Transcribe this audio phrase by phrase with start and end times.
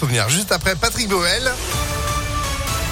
[0.00, 1.42] Souvenir juste après Patrick Boel.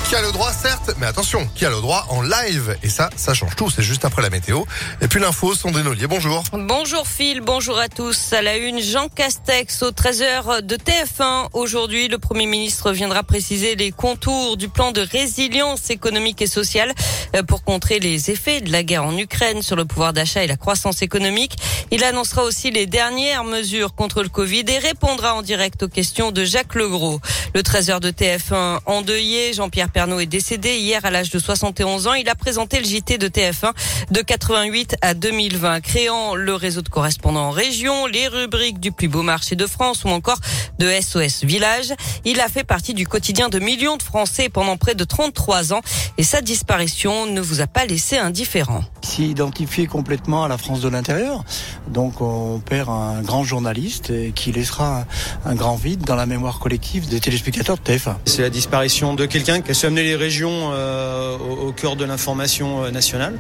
[0.08, 2.77] Qui a le droit, certes, mais attention, qui a le droit en live.
[2.85, 3.71] Et ça, ça change tout.
[3.71, 4.62] C'est juste après la météo.
[5.01, 6.45] Et puis l'info, Sandrine Ollier, bonjour.
[6.52, 8.32] Bonjour Phil, bonjour à tous.
[8.32, 11.48] À la une, Jean Castex au 13h de TF1.
[11.54, 16.93] Aujourd'hui, le Premier ministre viendra préciser les contours du plan de résilience économique et sociale
[17.34, 20.46] euh, pour contrer les effets de la guerre en Ukraine sur le pouvoir d'achat et
[20.46, 21.57] la croissance économique.
[21.91, 26.30] Il annoncera aussi les dernières mesures contre le Covid et répondra en direct aux questions
[26.30, 27.20] de Jacques Legros.
[27.57, 32.12] Le 13h de TF1 endeuillé, Jean-Pierre Pernaud est décédé hier à l'âge de 71 ans.
[32.12, 33.73] Il a présenté le JT de TF1
[34.10, 39.09] de 88 à 2020, créant le réseau de correspondants en région, les rubriques du plus
[39.09, 40.37] beau marché de France ou encore
[40.79, 41.95] de SOS Village.
[42.27, 45.80] Il a fait partie du quotidien de millions de Français pendant près de 33 ans
[46.18, 48.84] et sa disparition ne vous a pas laissé indifférent.
[49.16, 51.43] S'est identifié complètement à la France de l'intérieur.
[51.88, 55.07] Donc on perd un grand journaliste qui laissera
[55.47, 58.16] un grand vide dans la mémoire collective des téléspectateurs de TF1.
[58.27, 61.96] C'est la disparition de quelqu'un qui a su amener les régions euh, au, au, cœur
[61.96, 63.38] de l'information euh, nationale.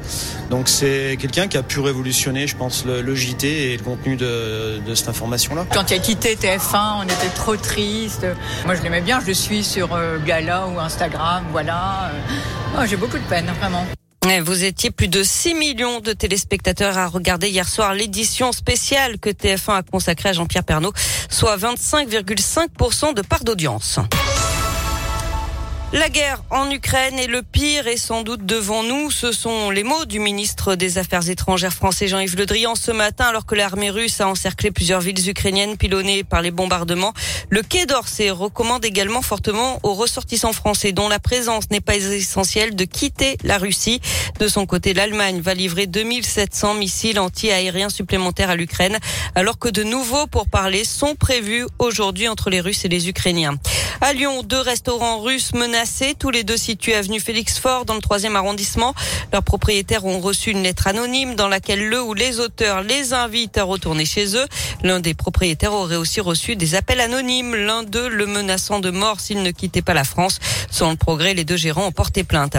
[0.48, 4.16] Donc c'est quelqu'un qui a pu révolutionner, je pense, le, le JT et le contenu
[4.16, 5.66] de, de cette information-là.
[5.74, 8.26] Quand il a quitté TF1, on était trop triste.
[8.64, 12.12] Moi je l'aimais bien, je le suis sur euh, Gala ou Instagram, voilà.
[12.78, 13.84] Oh, J'ai beaucoup de peine, vraiment.
[14.42, 19.30] Vous étiez plus de 6 millions de téléspectateurs à regarder hier soir l'édition spéciale que
[19.30, 20.92] TF1 a consacrée à Jean-Pierre Pernaud,
[21.30, 24.00] soit 25,5% de part d'audience.
[25.96, 29.10] La guerre en Ukraine est le pire et sans doute devant nous.
[29.10, 33.24] Ce sont les mots du ministre des Affaires étrangères français Jean-Yves Le Drian ce matin
[33.24, 37.14] alors que l'armée russe a encerclé plusieurs villes ukrainiennes pilonnées par les bombardements.
[37.48, 42.76] Le Quai d'Orsay recommande également fortement aux ressortissants français dont la présence n'est pas essentielle
[42.76, 44.02] de quitter la Russie.
[44.38, 48.98] De son côté, l'Allemagne va livrer 2700 missiles anti-aériens supplémentaires à l'Ukraine
[49.34, 53.56] alors que de nouveaux pourparlers sont prévus aujourd'hui entre les Russes et les Ukrainiens.
[54.06, 58.00] À Lyon, deux restaurants russes menacés, tous les deux situés avenue Félix Fort dans le
[58.00, 58.94] troisième arrondissement.
[59.32, 63.58] Leurs propriétaires ont reçu une lettre anonyme dans laquelle le ou les auteurs les invitent
[63.58, 64.46] à retourner chez eux.
[64.84, 69.18] L'un des propriétaires aurait aussi reçu des appels anonymes, l'un d'eux le menaçant de mort
[69.18, 70.38] s'il ne quittait pas la France.
[70.70, 72.56] Sans le progrès, les deux gérants ont porté plainte.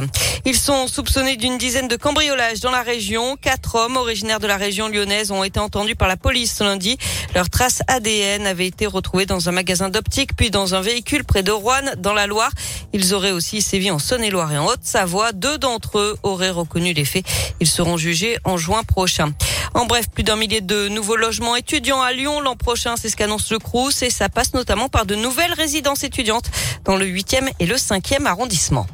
[0.50, 3.35] Ils sont soupçonnés d'une dizaine de cambriolages dans la région.
[3.35, 6.97] Quatre hommes originaires de la région lyonnaise ont été entendus par la police lundi.
[7.35, 11.44] Leurs traces ADN avaient été retrouvées dans un magasin d'optique puis dans un véhicule près
[11.44, 12.52] de Rouen, dans la Loire.
[12.94, 15.34] Ils auraient aussi sévi en Saône-et-Loire et en Haute-Savoie.
[15.34, 17.25] Deux d'entre eux auraient reconnu les faits.
[17.59, 19.34] Ils seront jugés en juin prochain.
[19.74, 23.18] En bref, plus d'un millier de nouveaux logements étudiants à Lyon l'an prochain, c'est ce
[23.18, 26.50] qu'annonce le Crous et ça passe notamment par de nouvelles résidences étudiantes
[26.86, 28.88] dans le 8e et le 5e arrondissement.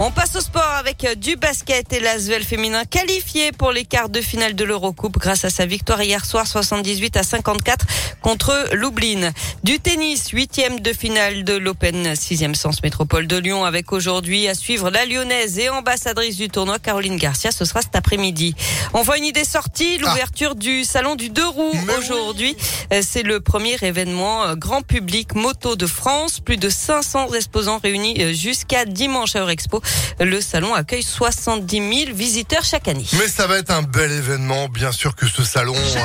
[0.00, 4.20] On passe au sport avec du basket et l'Asvel féminin qualifié pour les quarts de
[4.20, 7.86] finale de l'Eurocoupe grâce à sa victoire hier soir 78 à 54
[8.20, 9.30] contre Lublin.
[9.62, 14.54] Du tennis, huitième de finale de l'Open 6e Sens Métropole de Lyon avec aujourd'hui à
[14.56, 17.52] suivre la lyonnaise et ambassadrice du tournoi Caroline Garcia.
[17.52, 18.56] Ce sera cet après-midi.
[18.94, 20.58] On voit une idée sortie, l'ouverture ah.
[20.58, 22.56] du salon du deux roues aujourd'hui.
[22.90, 22.98] Oui.
[23.02, 26.40] C'est le premier événement grand public moto de France.
[26.40, 29.83] Plus de 500 exposants réunis jusqu'à dimanche à Eurexpo.
[30.20, 33.06] Le salon accueille 70 000 visiteurs chaque année.
[33.18, 35.74] Mais ça va être un bel événement, bien sûr que ce salon.
[35.74, 35.98] Je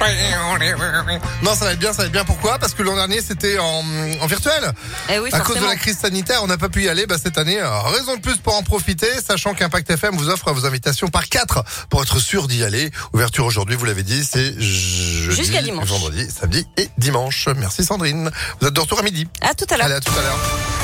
[1.42, 2.24] non, ça va être bien, ça va être bien.
[2.24, 2.58] Pourquoi?
[2.58, 3.84] Parce que l'an dernier, c'était en,
[4.20, 4.72] en, virtuel.
[5.08, 7.06] Eh oui, à cause de la crise sanitaire, on n'a pas pu y aller.
[7.06, 10.66] Bah, cette année, raison de plus pour en profiter, sachant qu'Impact FM vous offre vos
[10.66, 12.90] invitations par quatre pour être sûr d'y aller.
[13.12, 17.48] Ouverture aujourd'hui, vous l'avez dit, c'est jusqu'à dimanche, vendredi, samedi et dimanche.
[17.56, 18.30] Merci Sandrine.
[18.60, 19.26] Vous êtes de retour à midi.
[19.40, 19.86] À tout à l'heure.
[19.86, 20.79] Allez, à tout à l'heure.